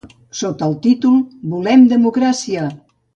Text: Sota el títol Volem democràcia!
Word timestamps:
Sota 0.37 0.69
el 0.69 0.73
títol 0.85 1.19
Volem 1.51 1.83
democràcia! 1.95 2.65